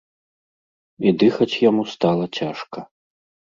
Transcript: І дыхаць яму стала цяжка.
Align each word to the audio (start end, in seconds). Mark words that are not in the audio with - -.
І 1.09 1.13
дыхаць 1.25 1.59
яму 1.69 1.83
стала 1.95 2.25
цяжка. 2.41 2.79